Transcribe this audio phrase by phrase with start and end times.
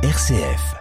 [0.00, 0.76] RCF.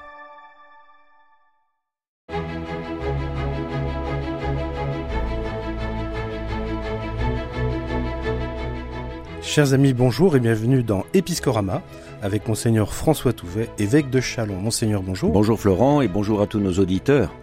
[9.42, 11.82] Chers amis, bonjour et bienvenue dans Episcorama
[12.22, 14.58] avec Monseigneur François Touvet, évêque de Chalon.
[14.58, 15.31] Monseigneur, bonjour.
[15.31, 17.34] Bonjour Florent et bonjour à tous nos auditeurs.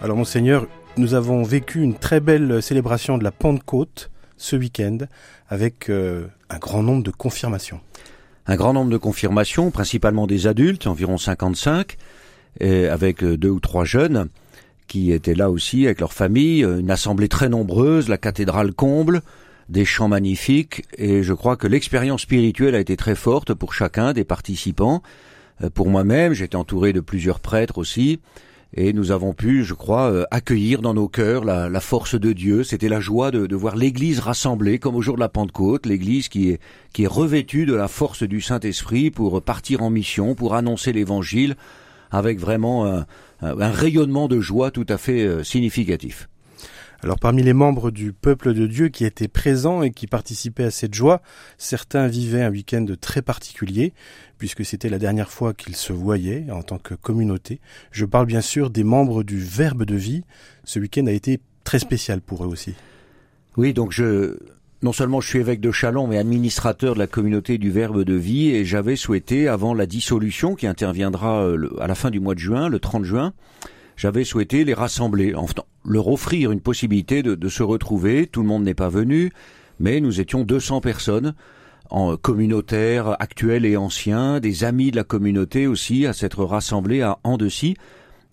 [0.00, 4.98] Alors Monseigneur, nous avons vécu une très belle célébration de la Pentecôte ce week-end
[5.48, 7.80] avec euh, un grand nombre de confirmations.
[8.46, 11.96] Un grand nombre de confirmations, principalement des adultes, environ 55,
[12.60, 14.28] et avec euh, deux ou trois jeunes
[14.88, 19.22] qui étaient là aussi avec leur famille, une assemblée très nombreuse, la cathédrale comble,
[19.68, 24.12] des chants magnifiques, et je crois que l'expérience spirituelle a été très forte pour chacun
[24.12, 25.02] des participants.
[25.62, 28.20] Euh, pour moi-même, j'étais entouré de plusieurs prêtres aussi,
[28.74, 32.64] et nous avons pu, je crois, euh, accueillir dans nos cœurs la, force de Dieu.
[32.64, 36.50] C'était la joie de, voir l'Église rassemblée, comme au jour de la Pentecôte, l'Église qui
[36.50, 36.60] est,
[36.92, 41.56] qui est revêtue de la force du Saint-Esprit pour partir en mission, pour annoncer l'Évangile,
[42.10, 43.06] avec vraiment un,
[43.42, 46.28] rayonnement de joie tout à fait euh, significatif.
[47.04, 50.70] Alors parmi les membres du peuple de Dieu qui étaient présents et qui participaient à
[50.70, 51.20] cette joie,
[51.58, 53.92] certains vivaient un week-end très particulier,
[54.38, 57.58] puisque c'était la dernière fois qu'ils se voyaient en tant que communauté.
[57.90, 60.22] Je parle bien sûr des membres du Verbe de vie.
[60.62, 62.74] Ce week-end a été très spécial pour eux aussi.
[63.56, 64.36] Oui, donc je,
[64.82, 68.14] non seulement je suis évêque de Chalon, mais administrateur de la communauté du Verbe de
[68.14, 72.34] vie, et j'avais souhaité, avant la dissolution qui interviendra euh, à la fin du mois
[72.34, 73.32] de juin, le 30 juin,
[73.96, 78.26] j'avais souhaité les rassembler, enfin, leur offrir une possibilité de, de se retrouver.
[78.26, 79.32] Tout le monde n'est pas venu,
[79.80, 81.34] mais nous étions 200 personnes
[81.90, 87.18] en communautaires actuels et anciens, des amis de la communauté aussi, à s'être rassemblés à
[87.22, 87.76] Andecy,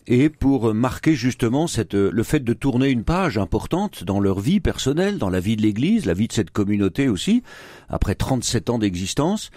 [0.08, 4.61] et pour marquer justement cette, le fait de tourner une page importante dans leur vie
[4.61, 7.44] personnelle, dans la vie de l'Église, la vie de cette communauté aussi,
[7.89, 9.52] après 37 ans d'existence,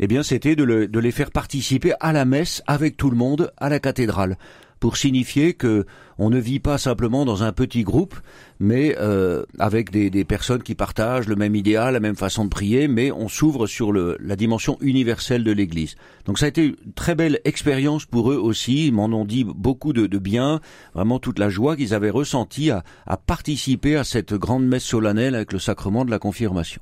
[0.00, 3.52] eh bien c'était de, de les faire participer à la messe avec tout le monde
[3.56, 4.36] à la cathédrale
[4.80, 5.86] pour signifier que
[6.18, 8.14] on ne vit pas simplement dans un petit groupe,
[8.60, 12.86] mais euh, avec des, personnes qui partagent le même idéal, la même façon de prier,
[12.86, 15.96] mais on s'ouvre sur la dimension universelle de l'Église.
[16.24, 18.86] Donc ça a été une très belle expérience pour eux aussi.
[18.86, 20.60] Ils m'en ont dit beaucoup de, bien,
[20.94, 25.52] vraiment toute la joie qu'ils avaient ressentie à participer à cette grande messe solennelle avec
[25.52, 26.80] le sacrement de la confirmation.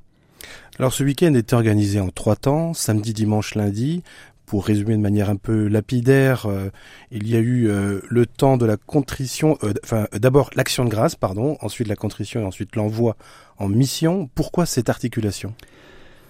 [0.79, 4.03] Alors ce week-end était organisé en trois temps, samedi, dimanche, lundi
[4.53, 6.69] pour résumer de manière un peu lapidaire, euh,
[7.11, 10.91] il y a eu euh, le temps de la contrition, euh, enfin d'abord l'action de
[10.91, 13.17] grâce, pardon, ensuite la contrition et ensuite l'envoi
[13.57, 14.29] en mission.
[14.35, 15.55] Pourquoi cette articulation?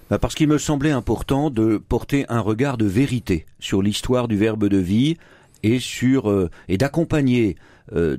[0.09, 4.37] Bah, Parce qu'il me semblait important de porter un regard de vérité sur l'histoire du
[4.37, 5.17] Verbe de vie
[5.65, 7.57] et sur et d'accompagner,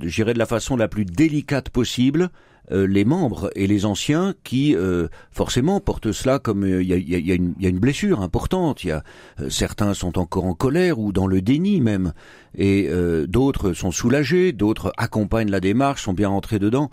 [0.01, 2.29] j'irais de la façon la plus délicate possible,
[2.71, 6.97] euh, les membres et les anciens qui euh, forcément portent cela comme il y, a,
[6.97, 8.85] y, a y, a, une blessure importante.
[8.85, 9.03] Il y a
[9.41, 12.13] euh, certains sont encore en colère ou dans le déni même,
[12.57, 12.89] et
[13.27, 16.91] d'autres sont soulagés, d'autres accompagnent la démarche, sont bien rentrés dedans.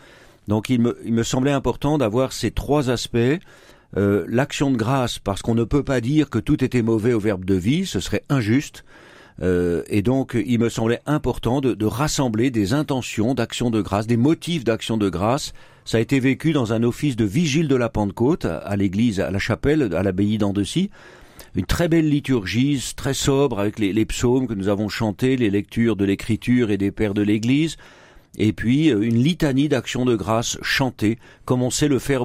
[0.48, 3.38] Donc il me, il me semblait important d'avoir ces trois aspects.
[3.94, 7.44] L'action de grâce, parce qu'on ne peut pas dire que tout était mauvais au verbe
[7.44, 8.84] de vie, ce serait injuste.
[9.43, 14.06] Euh, et donc, il me semblait important de, de rassembler des intentions d'action de grâce,
[14.06, 15.53] des motifs d'action de grâce.
[15.84, 19.31] Ça a été vécu dans un office de vigile de la Pentecôte à, l'église, à
[19.31, 20.91] la chapelle, à l'abbaye d'Andecy.
[21.56, 25.51] Une très belle liturgie, très sobre, avec les, les psaumes que nous avons chantés, les
[25.51, 27.77] lectures de l'écriture et des pères de l'église
[28.38, 32.24] et puis euh, une litanie d'actions de grâce chantées, comme on sait le faire,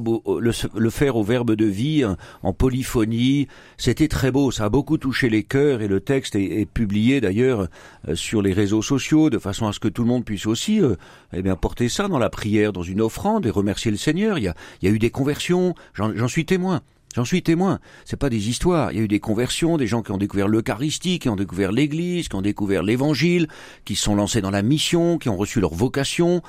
[0.89, 3.47] faire au verbe de vie, hein, en polyphonie.
[3.77, 7.67] C'était très beau, ça a beaucoup touché les cœurs, et le texte est, publié d'ailleurs
[8.07, 10.81] euh, sur les réseaux sociaux, de façon à ce que tout le monde puisse aussi
[10.81, 10.95] euh,
[11.33, 14.37] eh bien, porter ça dans la prière, dans une offrande, et remercier le Seigneur.
[14.37, 16.81] Il y a eu des conversions, j'en suis témoin.
[17.15, 17.79] J'en suis témoin.
[18.03, 18.91] C'est pas des histoires.
[18.91, 21.71] Il y a eu des conversions, des gens qui ont découvert l'Eucharistie, qui ont découvert
[21.71, 23.47] l'Église, qui ont découvert l'Évangile,
[23.85, 26.41] qui sont lancés dans la mission, qui ont reçu leur vocation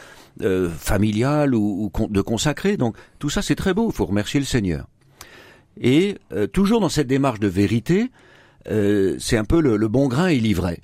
[0.42, 2.76] euh, familiale ou, de consacrer.
[2.76, 3.90] Donc tout ça, c'est très beau.
[3.92, 4.88] Il faut remercier le Seigneur.
[5.80, 8.10] Et euh, toujours dans cette démarche de vérité,
[8.68, 10.80] euh, c'est un peu le, le, bon grain et l'ivraie.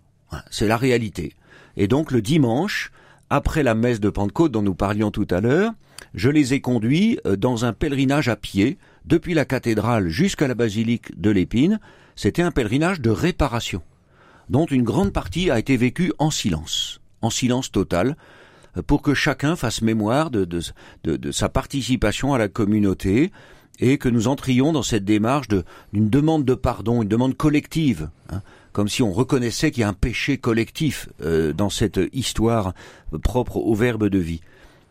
[0.52, 1.34] C'est la réalité.
[1.76, 2.92] Et donc le dimanche,
[3.30, 5.72] après la messe de Pentecôte dont nous parlions tout à l'heure,
[6.14, 11.20] je les ai conduits dans un pèlerinage à pied depuis la cathédrale jusqu'à la basilique
[11.20, 11.80] de l'Épine,
[12.16, 13.82] c'était un pèlerinage de réparation,
[14.48, 18.16] dont une grande partie a été vécue en silence, en silence total,
[18.86, 23.30] pour que chacun fasse mémoire de, de, sa participation à la communauté
[23.80, 28.42] et que nous entrions dans cette démarche d'une demande de pardon, une demande collective, hein,
[28.72, 32.72] comme si on reconnaissait qu'il y a un péché collectif euh, dans cette histoire
[33.22, 34.40] propre au Verbe de vie.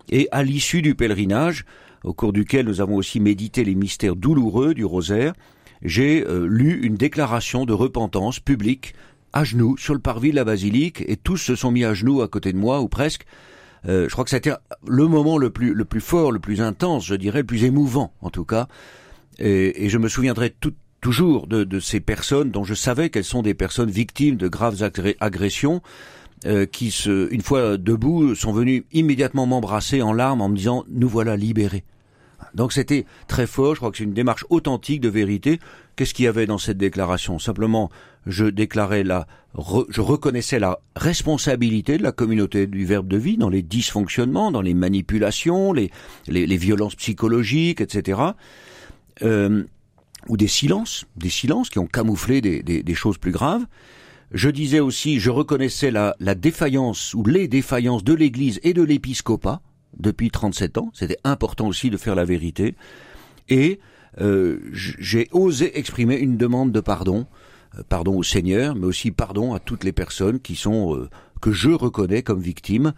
[0.10, 1.66] Et à l'issue du pèlerinage,
[2.03, 5.33] au cours duquel nous avons aussi médité les mystères douloureux du rosaire,
[5.81, 8.94] j'ai euh, lu une déclaration de repentance publique
[9.33, 12.21] à genoux sur le parvis de la basilique et tous se sont mis à genoux
[12.21, 13.25] à côté de moi ou presque.
[13.88, 14.53] Euh, je crois que c'était
[14.88, 18.13] le moment le plus le plus fort, le plus intense, je dirais, le plus émouvant
[18.21, 18.68] en tout cas.
[19.39, 23.24] Et, et je me souviendrai tout, toujours de, de, ces personnes dont je savais qu'elles
[23.24, 24.83] sont des personnes victimes de graves
[25.19, 25.81] agressions.
[26.48, 30.80] Euh, qui, se, une fois debout, sont venus immédiatement m'embrasser en larmes en me disant⁇
[30.90, 31.78] Nous voilà libérés⁇
[32.54, 35.60] donc c'était très fort, je crois que c'est une démarche authentique de vérité.
[35.96, 37.40] Qu'est-ce qu'il y avait dans cette déclaration?
[37.40, 37.90] Simplement,
[38.26, 39.28] je déclarais la,
[39.90, 44.62] je reconnaissais la responsabilité de la communauté du verbe de vie dans les dysfonctionnements, dans
[44.62, 45.92] les manipulations, les,
[46.28, 48.22] les, les violences psychologiques, etc.
[49.22, 49.64] Euh,
[50.28, 53.66] ou des silences, des silences qui ont camouflé des, des, des choses plus graves.
[54.31, 58.81] Je disais aussi, je reconnaissais la, la défaillance ou les défaillances de l'Église et de
[58.81, 59.62] l'épiscopat
[59.98, 60.92] depuis 37 ans.
[60.94, 62.75] C'était important aussi de faire la vérité.
[63.50, 63.80] Et
[64.19, 67.28] euh, j'ai osé exprimer une demande de pardon,
[67.78, 71.10] euh, pardon au Seigneur, mais aussi pardon à toutes les personnes qui sont euh,
[71.42, 72.94] que je reconnais comme victimes.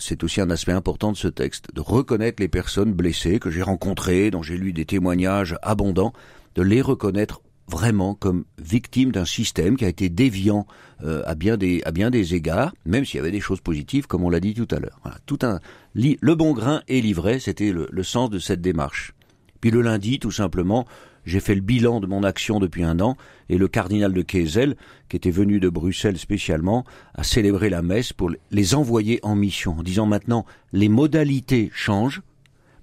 [0.00, 3.60] C'est aussi un aspect important de ce texte, de reconnaître les personnes blessées que j'ai
[3.60, 6.14] rencontrées, dont j'ai lu des témoignages abondants,
[6.54, 10.66] de les reconnaître vraiment comme victime d'un système qui a été déviant
[11.04, 14.06] euh, à bien des à bien des égards, même s'il y avait des choses positives,
[14.06, 15.00] comme on l'a dit tout à l'heure.
[15.26, 15.60] Tout un
[15.94, 19.12] le bon grain est livré, c'était le, sens de cette démarche.
[19.60, 20.86] Puis le lundi, tout simplement,
[21.24, 23.16] j'ai fait le bilan de mon action depuis un an,
[23.48, 24.76] et le cardinal de Kessel,
[25.08, 26.84] qui était venu de Bruxelles spécialement,
[27.14, 32.22] a célébré la messe pour les envoyer en mission, en disant maintenant les modalités changent,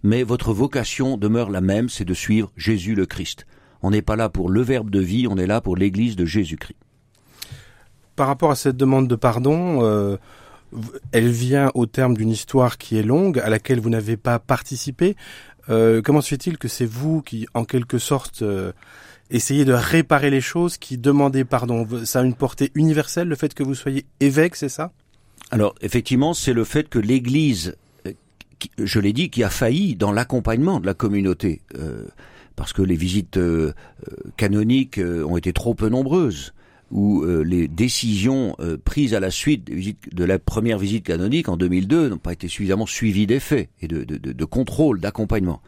[0.03, 3.45] mais votre vocation demeure la même, c'est de suivre Jésus le Christ.
[3.81, 6.25] On n'est pas là pour le Verbe de vie, on est là pour l'Église de
[6.25, 6.77] Jésus-Christ.
[8.15, 10.17] Par rapport à cette demande de pardon, euh,
[11.11, 15.15] elle vient au terme d'une histoire qui est longue, à laquelle vous n'avez pas participé.
[15.69, 18.73] Euh, comment se fait-il que c'est vous qui, en quelque sorte, euh,
[19.29, 21.87] essayez de réparer les choses, qui demandez pardon?
[22.03, 24.91] Ça a une portée universelle, le fait que vous soyez évêque, c'est ça?
[25.51, 27.77] Alors, effectivement, c'est le fait que l'Église,
[28.77, 31.61] je l'ai dit, qui a failli dans l'accompagnement de la communauté
[32.59, 33.71] parce que les visites euh,
[34.05, 36.53] euh, canoniques euh, ont été trop peu nombreuses
[36.91, 39.69] où les décisions prises à la suite
[40.11, 44.45] de la première visite canonique en 2002 n'ont pas été suffisamment suivies d'effets et de
[44.45, 45.61] contrôle, d'accompagnement.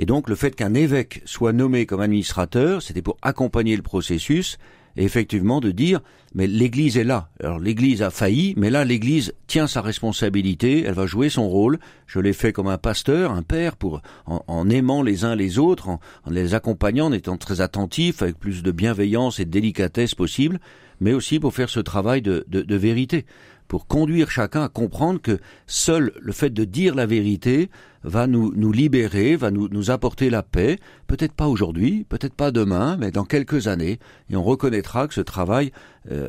[0.00, 4.58] Et donc le fait qu'un évêque soit nommé comme administrateur, c'était pour accompagner le processus
[4.98, 6.00] et effectivement de dire
[6.34, 7.30] mais l'Église est là.
[7.42, 11.78] Alors l'Église a failli, mais là l'Église tient sa responsabilité, elle va jouer son rôle.
[12.06, 15.88] Je l'ai fait comme un pasteur, un père, pour en, aimant les uns les autres,
[15.88, 20.60] en, les accompagnant, en étant très attentif, avec plus de bienveillance et de délicatesse possible,
[21.00, 23.24] mais aussi pour faire ce travail de, de, de vérité
[23.68, 27.70] pour conduire chacun à comprendre que seul le fait de dire la vérité
[28.02, 33.10] va nous, libérer, va nous, apporter la paix, peut-être pas aujourd'hui, peut-être pas demain, mais
[33.10, 33.98] dans quelques années,
[34.30, 35.72] et on reconnaîtra que ce travail
[36.10, 36.28] euh,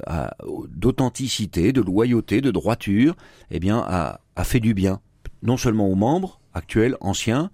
[0.69, 3.15] d'authenticité, de loyauté, de droiture,
[3.51, 4.99] eh bien, a, a, fait du bien,
[5.41, 7.51] non seulement aux membres actuels, anciens,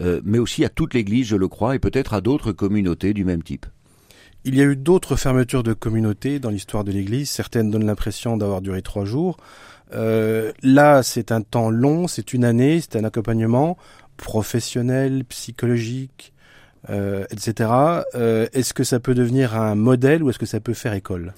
[0.00, 3.24] euh, mais aussi à toute l'Église, je le crois, et peut-être à d'autres communautés du
[3.24, 3.66] même type.
[4.46, 7.30] Il y a eu d'autres fermetures de communautés dans l'histoire de l'Église.
[7.30, 9.38] Certaines donnent l'impression d'avoir duré trois jours.
[9.94, 13.78] Euh, là, c'est un temps long, c'est une année, c'est un accompagnement
[14.18, 16.34] professionnel, psychologique,
[16.90, 17.70] euh, etc.
[18.14, 21.32] Euh, est-ce que ça peut devenir un modèle ou est-ce que ça peut faire école?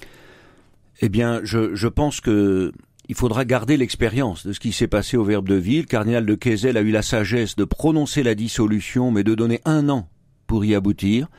[0.99, 2.73] Eh bien, je, pense que
[3.07, 5.77] il faudra garder l'expérience de ce qui s'est passé au Verbe de Vie.
[5.77, 9.61] Le cardinal de Kessel a eu la sagesse de prononcer la dissolution, mais de donner
[9.63, 10.09] un an
[10.45, 11.29] pour y aboutir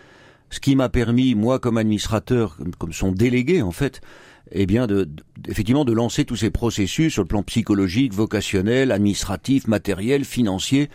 [0.50, 4.00] ce qui m'a permis, moi, comme administrateur, comme, son délégué, en fait,
[4.50, 5.08] eh bien, de,
[5.46, 10.88] effectivement, de lancer tous ces processus sur le plan psychologique, vocationnel, administratif, matériel, financier.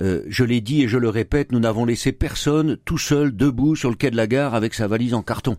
[0.00, 3.76] Euh, je l'ai dit et je le répète, nous n'avons laissé personne tout seul, debout,
[3.76, 5.56] sur le quai de la gare avec sa valise en carton.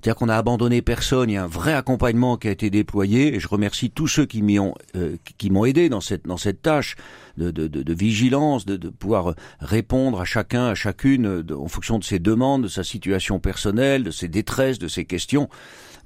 [0.00, 3.34] C'est-à-dire qu'on a abandonné personne, il y a un vrai accompagnement qui a été déployé,
[3.34, 6.62] et je remercie tous ceux qui m'ont euh, qui m'ont aidé dans cette dans cette
[6.62, 6.96] tâche
[7.36, 12.04] de, de, de, de vigilance, de, pouvoir répondre à chacun, à chacune, en fonction de
[12.04, 15.48] ses demandes, de sa situation personnelle, de ses détresses, de ses questions.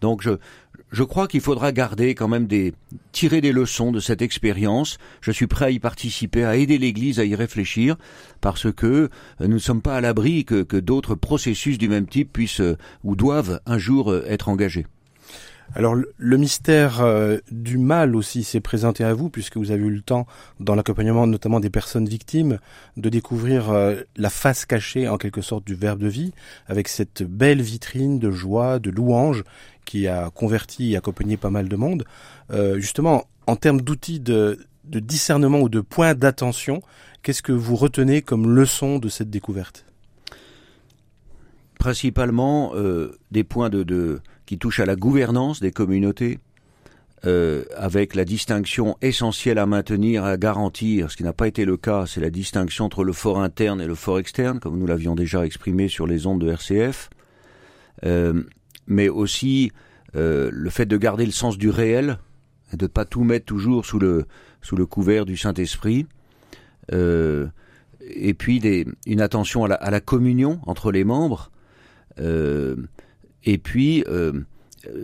[0.00, 0.30] Donc je,
[0.94, 2.72] je crois qu'il faudra garder quand même des
[3.12, 4.98] tirer des leçons de cette expérience.
[5.20, 7.96] Je suis prêt à y participer, à aider l'Église à y réfléchir,
[8.40, 9.08] parce que euh,
[9.40, 13.16] nous ne sommes pas à l'abri que, d'autres processus du même type puissent euh, ou
[13.16, 14.86] doivent un jour euh, être engagés.
[15.74, 17.02] Alors le mystère
[17.50, 20.26] du mal aussi s'est présenté à vous puisque vous avez eu le temps
[20.60, 22.58] dans l'accompagnement notamment des personnes victimes
[22.98, 23.72] de découvrir
[24.14, 26.34] la face cachée en quelque sorte du verbe de vie
[26.66, 29.42] avec cette belle vitrine de joie, de louange
[29.84, 32.04] qui a converti et accompagné pas mal de monde.
[32.50, 36.82] Euh, justement, en termes d'outils de, discernement ou de points d'attention,
[37.22, 39.86] qu'est-ce que vous retenez comme leçon de cette découverte?
[41.78, 46.38] Principalement euh, des points de, qui touche à la gouvernance des communautés,
[47.26, 51.78] euh, avec la distinction essentielle à maintenir, à garantir, ce qui n'a pas été le
[51.78, 55.14] cas, c'est la distinction entre le fort interne et le fort externe, comme nous l'avions
[55.14, 57.08] déjà exprimé sur les ondes de RCF,
[58.86, 59.72] mais aussi
[60.16, 62.18] euh, le fait de garder le sens du réel,
[62.72, 64.26] de ne pas tout mettre toujours sous le,
[64.62, 66.06] sous le couvert du Saint-Esprit,
[66.92, 67.46] euh,
[68.00, 68.60] et puis
[69.06, 71.50] une attention à la, communion entre les membres,
[72.20, 72.76] euh,
[73.44, 74.04] et puis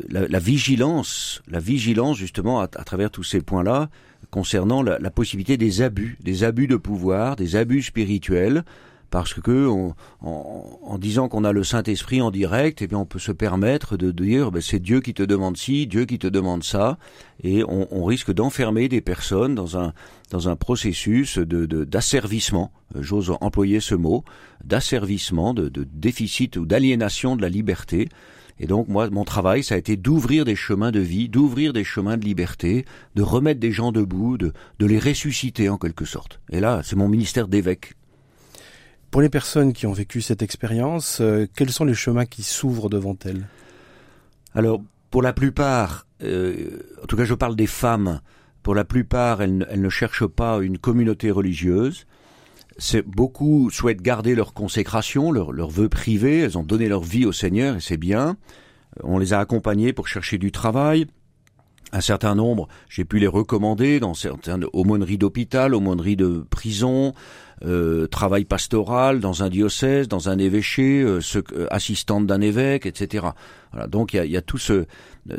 [0.08, 3.88] la, la, vigilance, la vigilance justement à, travers tous ces points-là
[4.30, 8.64] concernant la, possibilité des abus, des abus de pouvoir, des abus spirituels,
[9.10, 13.18] parce que en, en, disant qu'on a le Saint-Esprit en direct, eh bien on peut
[13.18, 16.62] se permettre de dire ben, c'est Dieu qui te demande ci, Dieu qui te demande
[16.62, 16.98] ça,
[17.42, 19.92] et on, on risque d'enfermer des personnes dans un
[20.30, 24.24] dans un processus de d'asservissement, j'ose employer ce mot,
[24.64, 28.08] d'asservissement, de, de déficit ou d'aliénation de la liberté.
[28.62, 31.82] Et donc moi, mon travail, ça a été d'ouvrir des chemins de vie, d'ouvrir des
[31.82, 36.40] chemins de liberté, de remettre des gens debout, de, de les ressusciter en quelque sorte.
[36.50, 37.94] Et là, c'est mon ministère d'évêque
[39.10, 42.88] pour les personnes qui ont vécu cette expérience, euh, quels sont les chemins qui s'ouvrent
[42.88, 43.48] devant elles?
[44.54, 48.20] Alors, pour la plupart, euh, en tout cas je parle des femmes,
[48.62, 52.06] pour la plupart, elles, ne cherchent pas une communauté religieuse.
[53.06, 57.32] Beaucoup souhaitent garder leur consécration, leur, leur vœu privé, elles ont donné leur vie au
[57.32, 58.36] Seigneur et c'est bien.
[59.02, 61.06] On les a accompagnées pour chercher du travail,
[61.92, 67.14] un certain nombre, j'ai pu les recommander dans certaines aumôneries d'hôpital, aumôneries de prison,
[67.64, 71.20] euh, travail pastoral dans un diocèse, dans un évêché, euh,
[71.52, 73.26] euh, assistante d'un évêque, etc.
[73.88, 74.86] Donc il y a, y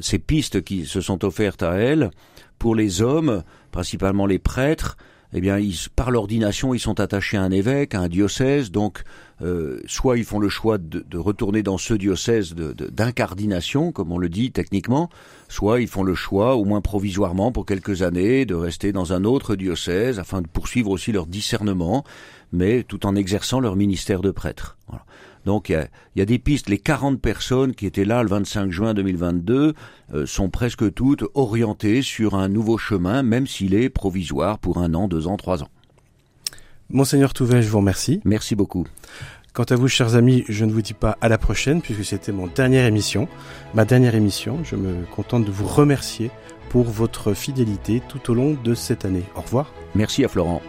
[0.02, 2.12] ces pistes qui se sont offertes à elles.
[2.60, 4.98] Pour les hommes, principalement les prêtres,
[5.34, 9.04] eh bien, ils, par l'ordination, ils sont attachés à un évêque, à un diocèse, donc
[9.42, 14.12] euh, soit ils font le choix de, de retourner dans ce diocèse d'incardination, de, comme
[14.12, 15.10] on le dit techniquement,
[15.48, 19.24] soit ils font le choix, au moins provisoirement pour quelques années, de rester dans un
[19.24, 22.04] autre diocèse afin de poursuivre aussi leur discernement,
[22.52, 24.78] mais tout en exerçant leur ministère de prêtre.
[24.88, 25.06] Voilà.
[25.46, 26.70] Donc il y, y a, des pistes.
[26.70, 29.74] Les 40 personnes qui étaient là le 25 juin 2022
[30.14, 34.94] euh, sont presque toutes orientées sur un nouveau chemin, même s'il est provisoire pour un
[34.94, 35.70] an, deux ans, trois ans.
[36.90, 38.20] Monseigneur Touvet, je vous remercie.
[38.26, 38.86] Merci beaucoup.
[39.54, 42.32] Quant à vous, chers amis, je ne vous dis pas à la prochaine, puisque c'était
[42.32, 43.28] mon dernière émission.
[43.74, 46.32] Ma dernière émission, je me contente de vous remercier
[46.70, 49.24] pour votre fidélité tout au long de cette année.
[49.36, 49.74] Au revoir.
[49.94, 50.62] Merci à Florent.